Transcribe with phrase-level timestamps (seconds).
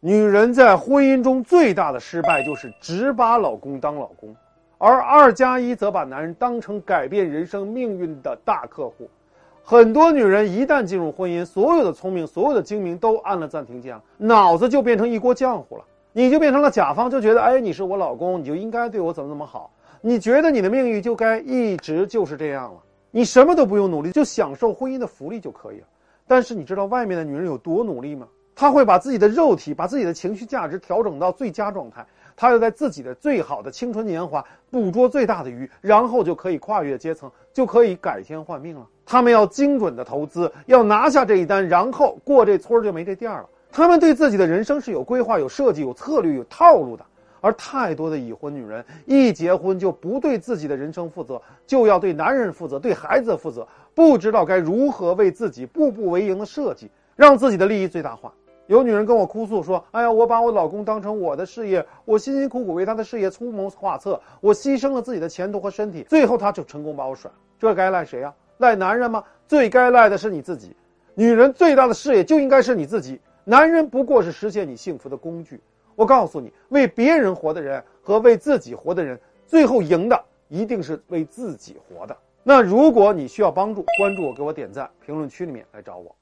[0.00, 4.36] 女人在婚姻中最大的失败就是只把老公当老公，
[4.78, 9.10] 而二加一则把男人当成改变人生命运的大客户。
[9.64, 15.84] 很多女人一旦进入婚姻，所有的聪明、所有的精明都按了暂停键，脑子就变成一锅浆糊了。
[16.12, 19.72] 你就变成了甲方，就觉得哎，你是我老公，你就应该对我怎么怎么好。
[20.00, 22.80] 你觉得你的命运就该一直就是这样了，
[23.10, 25.86] 你什么都不用努力，就享受婚姻的福利就可以了。
[26.28, 28.28] 但是你知道外面的女人有多努力吗？
[28.60, 32.04] 他会把自己的肉体、把自己的情绪价值调整到最佳状态，
[32.34, 38.84] 他要在自己的最好的青春年华捕捉最大的鱼，然后就可以跨越阶层，就可以改天换命了。
[39.06, 43.48] 他们要精准的投资，要拿下这一单，然后过这村就没这店了。
[43.70, 47.06] 他们对自己的人生是有规划、有设计、有策略、有套路的。
[47.40, 58.34] 而太多的已婚女人一结婚就不对自己的人生负责，就要对男人负责、对孩子负责，不知道该如何为自己步步为营的设计，让自己的利益最大化。
[58.68, 68.34] 有女人跟我哭诉说：“哎呀，我把我老公当成我的事业，我辛辛苦苦为他的事业出谋划策，我牺牲了自己的前途和身体，最后他就成功把我甩，这该赖谁呀？
[68.58, 69.24] 赖男人吗？
[69.46, 70.76] 最该赖的是你自己。
[71.14, 75.58] 女人最大的事业就应该是你自己，男人不过是实现你幸福的工具。
[75.96, 82.14] 我告诉你，为别人活的人和为自己活的人，最后赢的一定是为自己活的。
[82.42, 86.14] 那如果你需要帮助，关注我，给我点赞，评论区里面来找我。”